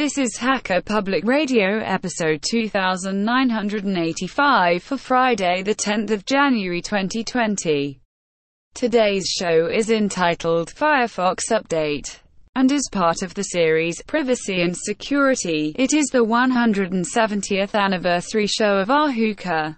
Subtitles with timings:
[0.00, 8.00] This is Hacker Public Radio episode 2985 for Friday the 10th of January 2020.
[8.72, 12.20] Today's show is entitled Firefox Update
[12.54, 15.74] and is part of the series Privacy and Security.
[15.76, 19.76] It is the 170th anniversary show of Ahuka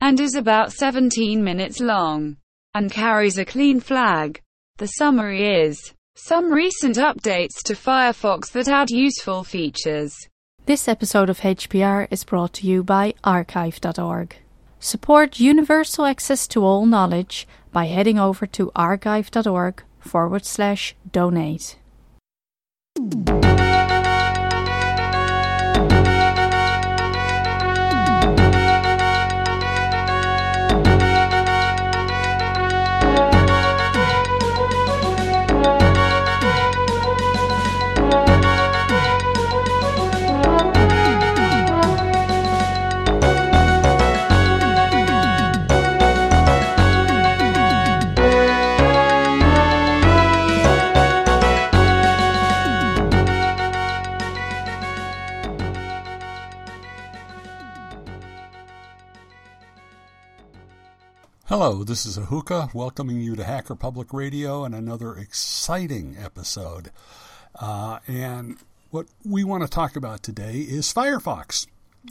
[0.00, 2.38] and is about 17 minutes long
[2.72, 4.40] and carries a clean flag.
[4.78, 10.14] The summary is some recent updates to Firefox that add useful features.
[10.66, 14.36] This episode of HPR is brought to you by archive.org.
[14.78, 21.78] Support universal access to all knowledge by heading over to archive.org forward slash donate.
[61.46, 66.92] Hello, this is Ahuka welcoming you to Hacker Public Radio and another exciting episode.
[67.56, 68.58] Uh, and
[68.90, 71.66] what we want to talk about today is Firefox.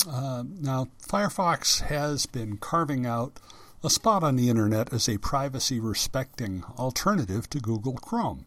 [0.07, 3.39] Uh, now, Firefox has been carving out
[3.81, 8.45] a spot on the internet as a privacy respecting alternative to Google Chrome.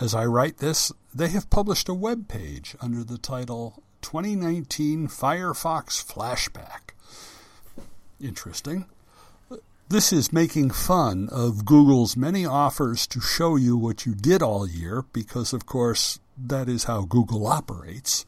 [0.00, 6.06] As I write this, they have published a web page under the title 2019 Firefox
[6.06, 6.92] Flashback.
[8.20, 8.86] Interesting.
[9.90, 14.68] This is making fun of Google's many offers to show you what you did all
[14.68, 18.26] year because, of course, that is how Google operates.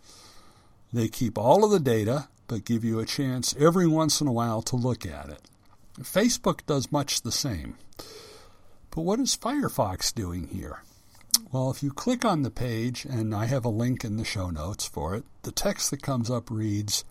[0.90, 4.32] They keep all of the data, but give you a chance every once in a
[4.32, 5.42] while to look at it.
[6.00, 7.76] Facebook does much the same.
[8.90, 10.82] But what is Firefox doing here?
[11.52, 14.48] Well, if you click on the page, and I have a link in the show
[14.48, 17.04] notes for it, the text that comes up reads,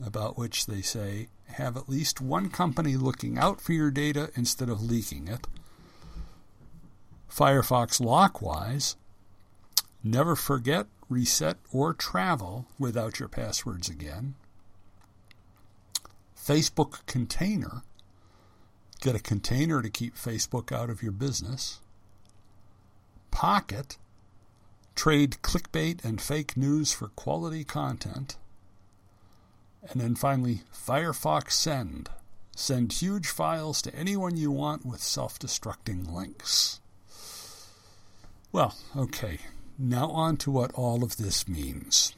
[0.05, 4.69] about which they say have at least one company looking out for your data instead
[4.69, 5.47] of leaking it.
[7.31, 8.97] Firefox Lockwise,
[10.03, 14.35] never forget, reset, or travel without your passwords again.
[16.37, 17.83] Facebook Container,
[19.01, 21.81] get a container to keep Facebook out of your business.
[23.31, 23.99] Pocket,
[24.97, 28.37] trade clickbait and fake news for quality content.
[29.89, 32.09] And then finally, Firefox Send.
[32.57, 36.81] Send huge files to anyone you want with self destructing links.
[38.51, 39.41] Well, okay,
[39.79, 42.15] now on to what all of this means.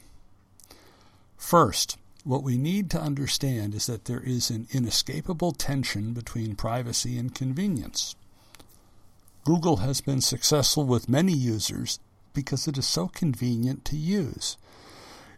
[1.37, 7.17] First, what we need to understand is that there is an inescapable tension between privacy
[7.17, 8.15] and convenience.
[9.43, 11.99] Google has been successful with many users
[12.39, 14.55] because it is so convenient to use.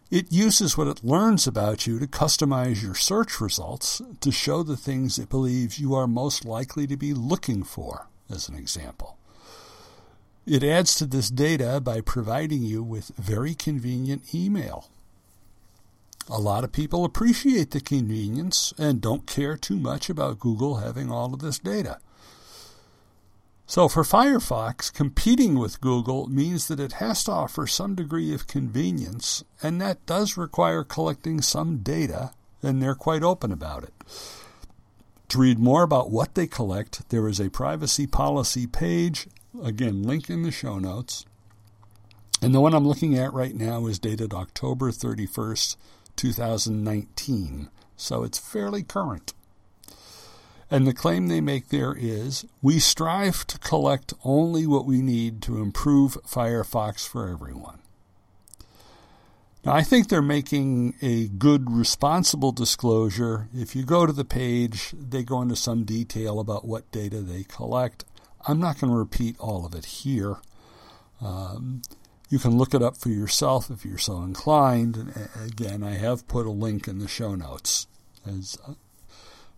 [0.08, 4.76] It uses what it learns about you to customize your search results to show the
[4.76, 9.16] things it believes you are most likely to be looking for, as an example.
[10.46, 14.88] It adds to this data by providing you with very convenient email.
[16.30, 21.10] A lot of people appreciate the convenience and don't care too much about Google having
[21.10, 21.98] all of this data.
[23.72, 28.46] So for Firefox, competing with Google means that it has to offer some degree of
[28.46, 32.32] convenience, and that does require collecting some data,
[32.62, 33.94] and they're quite open about it.
[35.30, 39.26] To read more about what they collect, there is a privacy policy page,
[39.64, 41.24] again, link in the show notes.
[42.42, 45.76] And the one I'm looking at right now is dated October 31st,
[46.16, 49.32] 2019, so it's fairly current.
[50.72, 55.42] And the claim they make there is we strive to collect only what we need
[55.42, 57.80] to improve Firefox for everyone.
[59.66, 63.48] Now, I think they're making a good, responsible disclosure.
[63.54, 67.44] If you go to the page, they go into some detail about what data they
[67.44, 68.06] collect.
[68.48, 70.38] I'm not going to repeat all of it here.
[71.20, 71.82] Um,
[72.30, 74.96] you can look it up for yourself if you're so inclined.
[74.96, 77.88] And again, I have put a link in the show notes
[78.26, 78.56] as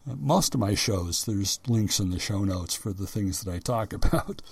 [0.07, 3.59] most of my shows, there's links in the show notes for the things that I
[3.59, 4.43] talk about.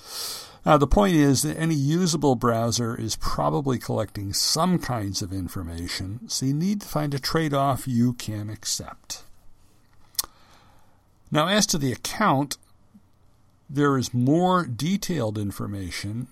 [0.64, 6.20] Uh, the point is that any usable browser is probably collecting some kinds of information,
[6.28, 9.25] so you need to find a trade off you can accept.
[11.32, 12.58] Now, as to the account,
[13.69, 16.28] there is more detailed information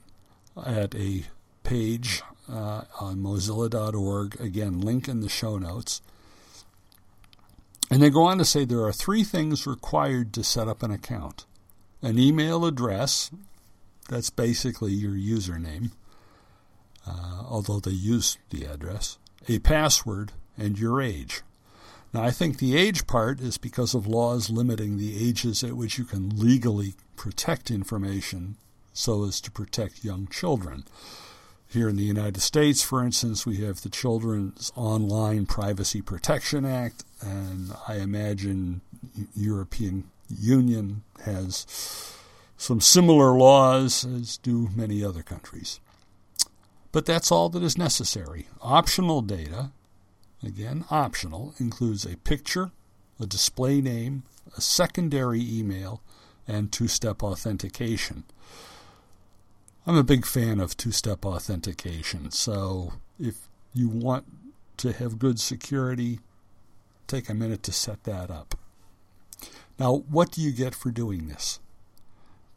[0.65, 1.25] at a
[1.65, 4.41] page uh, on mozilla.org.
[4.41, 6.03] Again, link in the show notes.
[7.91, 10.91] And they go on to say there are three things required to set up an
[10.91, 11.47] account
[12.03, 13.31] an email address,
[14.09, 15.91] that's basically your username,
[17.07, 21.43] uh, although they use the address, a password, and your age.
[22.13, 25.99] Now, I think the age part is because of laws limiting the ages at which
[25.99, 28.57] you can legally protect information
[28.93, 30.85] so as to protect young children.
[31.71, 37.05] Here in the United States, for instance, we have the Children's Online Privacy Protection Act,
[37.21, 38.81] and I imagine
[39.37, 42.17] European Union has
[42.57, 45.79] some similar laws as do many other countries.
[46.91, 48.49] But that's all that is necessary.
[48.61, 49.71] Optional data,
[50.43, 52.73] again, optional, includes a picture,
[53.21, 54.25] a display name,
[54.57, 56.03] a secondary email,
[56.49, 58.25] and two step authentication.
[59.91, 62.31] I'm a big fan of two step authentication.
[62.31, 64.25] So if you want
[64.77, 66.21] to have good security,
[67.09, 68.55] take a minute to set that up.
[69.81, 71.59] Now, what do you get for doing this?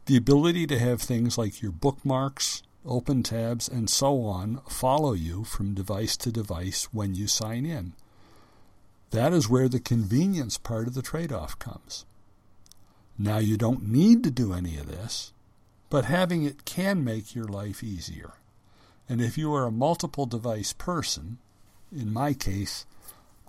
[0.06, 5.42] The ability to have things like your bookmarks, open tabs, and so on follow you
[5.42, 7.94] from device to device when you sign in.
[9.10, 12.04] That is where the convenience part of the trade off comes.
[13.18, 15.32] Now, you don't need to do any of this
[15.94, 18.32] but having it can make your life easier.
[19.08, 21.38] And if you are a multiple device person,
[21.96, 22.84] in my case,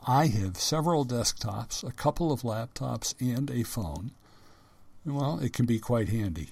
[0.05, 4.11] I have several desktops, a couple of laptops, and a phone.
[5.03, 6.49] Well, it can be quite handy.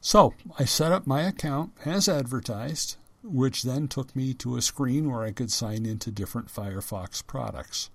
[0.00, 5.08] So I set up my account as advertised, which then took me to a screen
[5.08, 7.90] where I could sign into different Firefox products.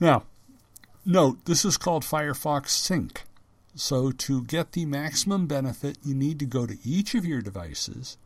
[0.00, 0.22] Now,
[1.04, 3.24] note this is called Firefox Sync.
[3.74, 8.18] So, to get the maximum benefit, you need to go to each of your devices,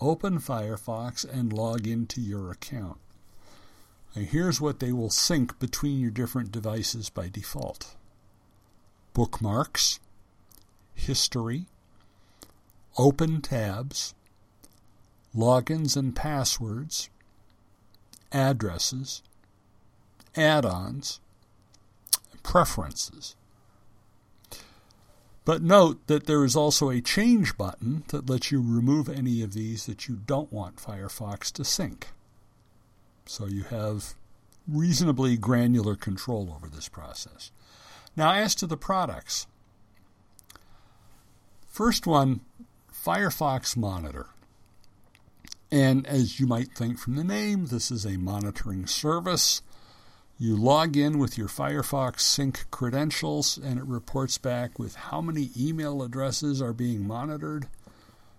[0.00, 2.98] open Firefox, and log into your account.
[4.14, 7.94] And here's what they will sync between your different devices by default
[9.14, 10.00] bookmarks,
[10.94, 11.66] history,
[12.98, 14.14] open tabs,
[15.34, 17.08] logins and passwords,
[18.32, 19.22] addresses,
[20.36, 21.20] add ons,
[22.42, 23.36] preferences.
[25.50, 29.52] But note that there is also a change button that lets you remove any of
[29.52, 32.06] these that you don't want Firefox to sync.
[33.26, 34.14] So you have
[34.68, 37.50] reasonably granular control over this process.
[38.14, 39.48] Now, as to the products,
[41.66, 42.42] first one
[42.92, 44.26] Firefox Monitor.
[45.68, 49.62] And as you might think from the name, this is a monitoring service
[50.40, 55.50] you log in with your Firefox Sync credentials, and it reports back with how many
[55.54, 57.66] email addresses are being monitored,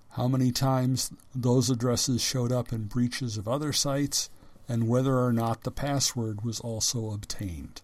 [0.10, 4.31] how many times those addresses showed up in breaches of other sites,
[4.67, 7.81] and whether or not the password was also obtained.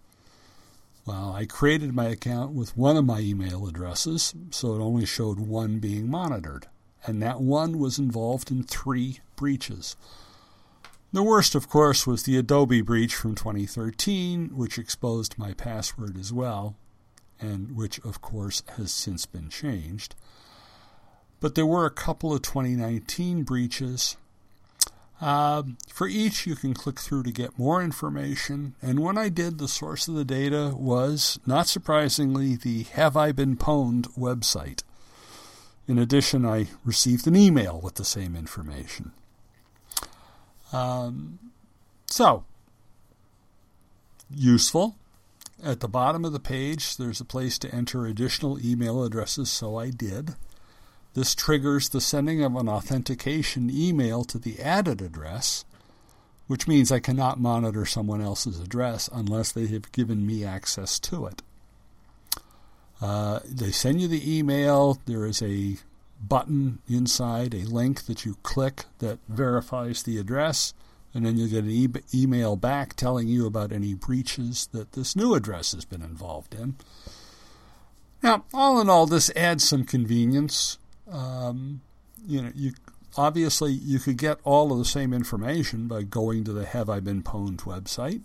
[1.06, 5.40] Well, I created my account with one of my email addresses, so it only showed
[5.40, 6.66] one being monitored,
[7.06, 9.96] and that one was involved in three breaches.
[11.14, 16.34] The worst, of course, was the Adobe breach from 2013, which exposed my password as
[16.34, 16.76] well,
[17.40, 20.16] and which, of course, has since been changed.
[21.40, 24.18] But there were a couple of 2019 breaches.
[25.22, 28.76] Uh, for each, you can click through to get more information.
[28.82, 33.32] And when I did, the source of the data was, not surprisingly, the Have I
[33.32, 34.84] Been Pwned website.
[35.88, 39.14] In addition, I received an email with the same information.
[40.74, 41.40] Um,
[42.08, 42.44] so,
[44.30, 44.96] useful.
[45.64, 49.78] At the bottom of the page, there's a place to enter additional email addresses, so
[49.78, 50.36] I did.
[51.14, 55.66] This triggers the sending of an authentication email to the added address,
[56.46, 61.26] which means I cannot monitor someone else's address unless they have given me access to
[61.26, 61.42] it.
[63.02, 65.00] Uh, they send you the email.
[65.06, 65.78] There is a
[66.22, 70.74] button inside, a link that you click that verifies the address,
[71.14, 75.16] and then you get an e- email back telling you about any breaches that this
[75.16, 76.76] new address has been involved in.
[78.24, 80.78] Now, all in all, this adds some convenience.
[81.10, 81.82] Um,
[82.26, 82.74] you know, you
[83.16, 87.00] obviously you could get all of the same information by going to the Have I
[87.00, 88.22] Been Pwned website.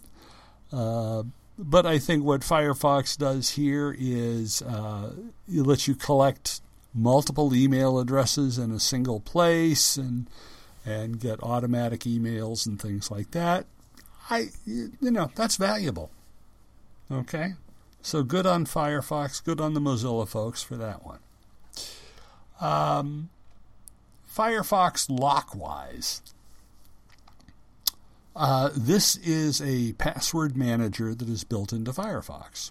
[0.72, 1.24] Uh,
[1.58, 5.12] but I think what Firefox does here is uh,
[5.48, 6.60] it lets you collect
[6.94, 10.28] multiple email addresses in a single place and
[10.84, 13.66] and get automatic emails and things like that.
[14.30, 16.10] I you know that's valuable.
[17.10, 17.54] Okay,
[18.00, 21.18] so good on Firefox, good on the Mozilla folks for that one.
[22.60, 23.30] Um,
[24.34, 26.22] Firefox Lockwise.
[28.34, 32.70] Uh, this is a password manager that is built into Firefox.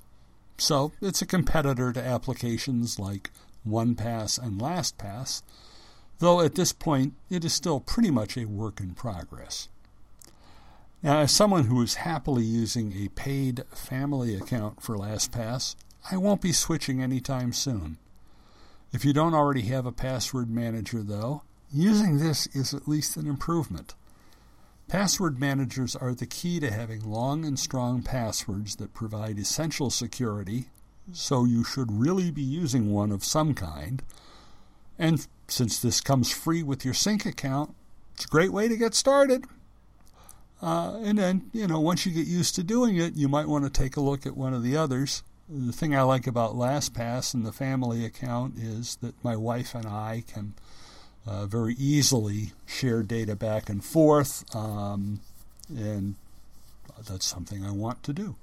[0.58, 3.30] So it's a competitor to applications like
[3.68, 5.44] OnePass and LastPass,
[6.20, 9.68] though at this point it is still pretty much a work in progress.
[11.04, 15.76] Now, as someone who is happily using a paid family account for LastPass,
[16.12, 17.98] I won't be switching anytime soon.
[18.94, 23.26] If you don't already have a password manager, though, using this is at least an
[23.26, 23.96] improvement.
[24.88, 30.66] Password managers are the key to having long and strong passwords that provide essential security
[31.14, 34.02] so you should really be using one of some kind.
[34.98, 37.76] And since this comes free with your sync account,
[38.14, 39.46] it's a great way to get started.
[40.62, 43.64] Uh, and then, you know, once you get used to doing it, you might want
[43.64, 45.24] to take a look at one of the others.
[45.50, 49.86] The thing I like about LastPass and the family account is that my wife and
[49.88, 50.54] I can
[51.26, 55.20] uh, very easily share data back and forth, um,
[55.70, 56.16] and
[57.08, 58.36] that's something I want to do.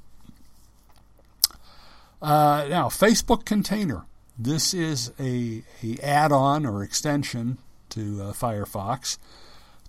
[2.21, 4.05] Uh, now, Facebook Container.
[4.39, 7.59] This is a, a add-on or extension
[7.91, 9.19] to uh, Firefox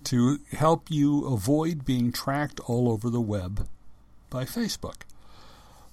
[0.05, 3.67] to help you avoid being tracked all over the web
[4.29, 5.01] by Facebook.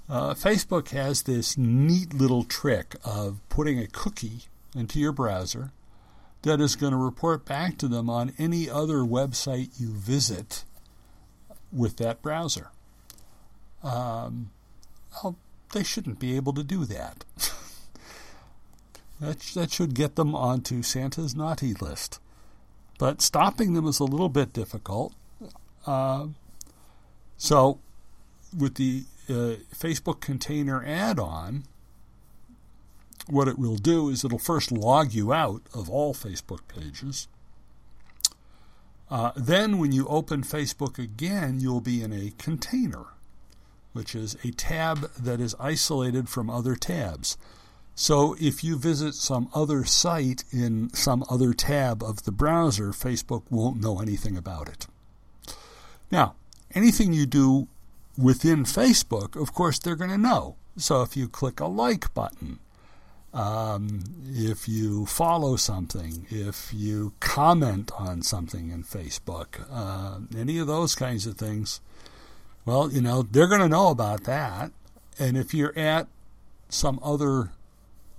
[0.09, 4.43] Uh, Facebook has this neat little trick of putting a cookie
[4.75, 5.73] into your browser
[6.43, 10.65] that is going to report back to them on any other website you visit
[11.73, 12.69] with that browser.
[13.83, 14.51] Um,
[15.23, 15.37] well,
[15.73, 17.25] they shouldn't be able to do that.
[19.21, 22.21] that, that should get them onto Santa's naughty list.
[22.99, 25.15] But stopping them is a little bit difficult.
[25.87, 26.29] Uh,
[27.37, 27.79] so,
[28.57, 31.65] with the uh, Facebook container add on,
[33.29, 37.29] what it will do is it'll first log you out of all Facebook pages.
[39.11, 43.07] Uh, then, when you open Facebook again, you'll be in a container
[43.97, 47.37] which is a tab that is isolated from other tabs.
[47.95, 53.45] So if you visit some other site in some other tab of the browser, Facebook
[53.51, 54.87] won't know anything about it.
[56.13, 56.35] Now,
[56.75, 57.69] anything you do
[58.19, 60.57] within Facebook, of course, they're going to know.
[60.77, 62.59] So if you click a like button,
[63.33, 70.67] um, if you follow something, if you comment on something in Facebook, uh, any of
[70.67, 71.81] those kinds of things,
[72.67, 74.73] well, you know, they're going to know about that.
[75.19, 76.09] And if you're at
[76.69, 77.53] some other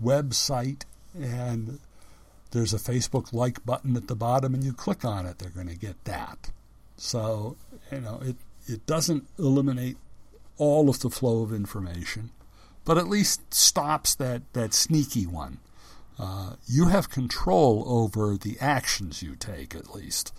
[0.01, 1.79] website and
[2.51, 5.67] there's a Facebook like button at the bottom and you click on it, they're going
[5.67, 6.49] to get that.
[6.95, 7.57] So,
[7.91, 9.97] you know, it, it doesn't eliminate
[10.57, 12.31] all of the flow of information,
[12.85, 15.59] but at least stops that, that sneaky one.
[16.17, 20.33] Uh, you have control over the actions you take, at least.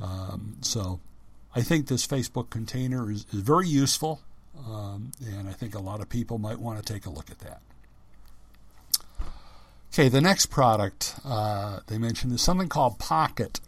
[0.00, 1.00] Um, so
[1.54, 4.20] I think this Facebook container is, is very useful,
[4.66, 7.40] um, and I think a lot of people might want to take a look at
[7.40, 7.60] that.
[9.92, 13.58] Okay, the next product uh, they mentioned is something called Pocket.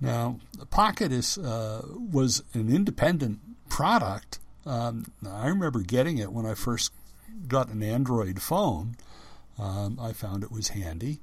[0.00, 0.38] Now,
[0.68, 3.40] Pocket is uh, was an independent
[3.70, 4.38] product.
[4.66, 6.92] Um, I remember getting it when I first
[7.48, 8.96] got an Android phone.
[9.58, 11.20] Um, I found it was handy.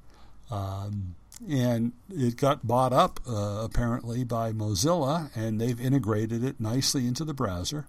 [0.50, 1.14] Um,
[1.48, 7.24] and it got bought up uh, apparently by Mozilla, and they've integrated it nicely into
[7.24, 7.86] the browser.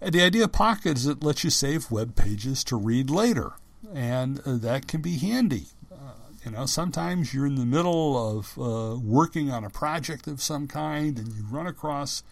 [0.00, 3.52] And the idea of Pocket is it lets you save web pages to read later,
[3.94, 5.66] and uh, that can be handy.
[5.92, 6.12] Uh,
[6.44, 10.66] you know, sometimes you're in the middle of uh, working on a project of some
[10.66, 12.22] kind, and you run across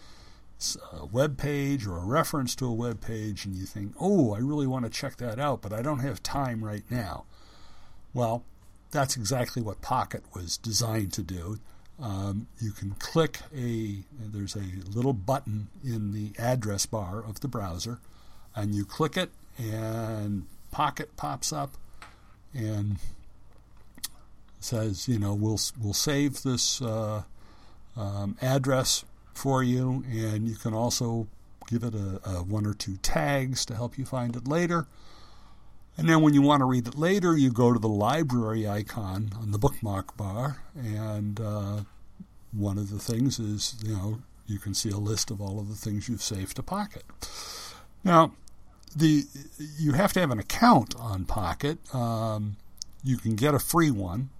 [0.92, 4.38] a web page or a reference to a web page, and you think, "Oh, I
[4.38, 7.24] really want to check that out, but I don't have time right now."
[8.14, 8.44] Well,
[8.90, 11.58] that's exactly what Pocket was designed to do.
[12.00, 17.48] Um, you can click a, there's a little button in the address bar of the
[17.48, 17.98] browser,
[18.54, 21.76] and you click it, and Pocket pops up
[22.54, 22.98] and
[24.60, 27.22] says, you know, we'll, we'll save this uh,
[27.96, 29.04] um, address
[29.34, 31.26] for you, and you can also
[31.68, 34.86] give it a, a one or two tags to help you find it later.
[35.98, 39.30] And then when you want to read it later, you go to the library icon
[39.36, 41.80] on the bookmark bar, and uh,
[42.52, 45.68] one of the things is, you know, you can see a list of all of
[45.68, 47.02] the things you've saved to Pocket.
[48.04, 48.32] Now,
[48.94, 49.24] the
[49.76, 51.78] you have to have an account on Pocket.
[51.92, 52.56] Um,
[53.02, 54.30] you can get a free one.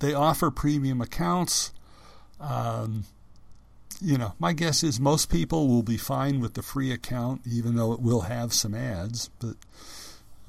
[0.00, 1.72] They offer premium accounts.
[2.40, 3.04] Um,
[4.00, 7.76] you know, my guess is most people will be fine with the free account, even
[7.76, 9.30] though it will have some ads.
[9.38, 9.54] But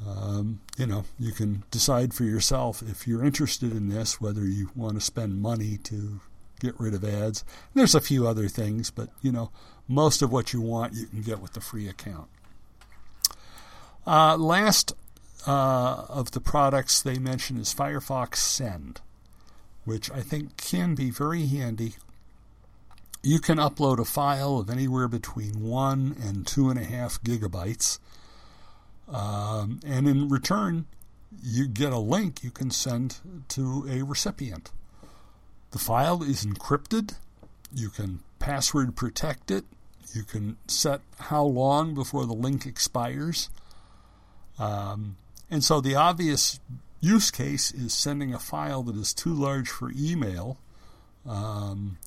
[0.06, 4.70] um, you know, you can decide for yourself if you're interested in this, whether you
[4.75, 6.20] want to spend money to
[6.60, 7.44] get rid of ads.
[7.74, 9.52] There's a few other things, but you know,
[9.88, 12.28] most of what you want you can get with the free account.
[14.06, 14.94] Uh, last
[15.48, 19.01] uh, of the products they mention is Firefox Send,
[19.84, 21.96] which I think can be very handy.
[23.24, 27.98] You can upload a file of anywhere between one and two and a half gigabytes
[29.11, 30.85] um, and in return,
[31.44, 33.18] you get a link you can send
[33.50, 34.72] to a recipient.
[35.72, 37.15] The file is encrypted.
[37.74, 39.65] You can password protect it.
[40.13, 43.50] You can set how long before the link expires.
[44.57, 45.18] Um,
[45.51, 46.59] and so the obvious
[47.01, 50.57] use case is sending a file that is too large for email.
[51.27, 51.98] Um,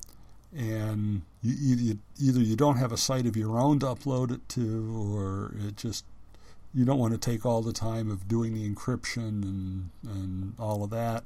[0.55, 5.13] and you, either you don't have a site of your own to upload it to,
[5.13, 6.03] or it just
[6.73, 10.83] you don't want to take all the time of doing the encryption and, and all
[10.83, 11.23] of that.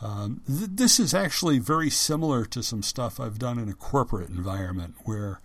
[0.00, 4.28] Um, th- this is actually very similar to some stuff I've done in a corporate
[4.28, 5.40] environment where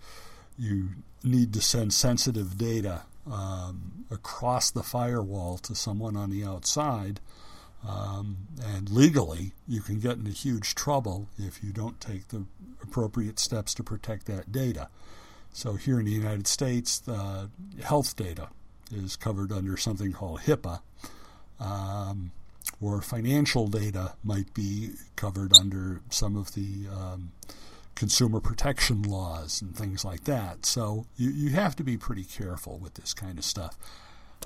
[0.57, 0.89] you
[1.23, 7.19] need to send sensitive data um, across the firewall to someone on the outside.
[7.87, 12.45] Um, and legally, you can get into huge trouble if you don't take the
[12.83, 14.89] appropriate steps to protect that data.
[15.53, 17.49] So, here in the United States, the
[17.81, 18.49] health data
[18.91, 20.81] is covered under something called HIPAA,
[21.59, 22.31] um,
[22.79, 27.31] or financial data might be covered under some of the um,
[27.95, 30.65] consumer protection laws and things like that.
[30.65, 33.77] So you, you have to be pretty careful with this kind of stuff.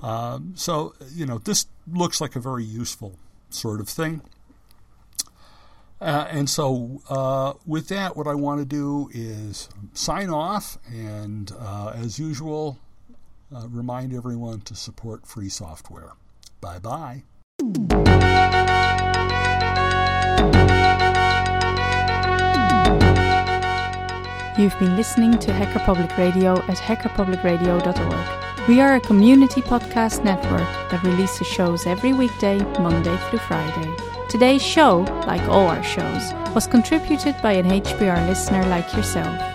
[0.04, 3.18] Um, so, you know, this looks like a very useful
[3.50, 4.22] sort of thing.
[6.02, 11.50] Uh, and so, uh, with that, what I want to do is sign off, and
[11.58, 12.78] uh, as usual,
[13.56, 16.12] uh, remind everyone to support free software.
[16.62, 17.24] Bye bye.
[24.58, 28.68] You've been listening to Hacker Public Radio at hackerpublicradio.org.
[28.70, 33.94] We are a community podcast network that releases shows every weekday, Monday through Friday.
[34.30, 39.55] Today's show, like all our shows, was contributed by an HPR listener like yourself.